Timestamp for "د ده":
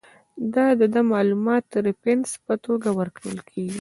0.53-1.01